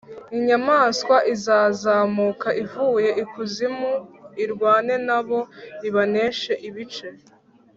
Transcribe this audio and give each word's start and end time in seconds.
inyamaswa 0.37 1.15
izazamuka 1.33 2.49
ivuye 2.63 3.09
ikuzimu 3.23 3.91
irwane 4.43 4.93
na 5.07 5.19
bo, 5.27 5.39
ibaneshe 5.87 6.53
ibīce. 6.67 7.07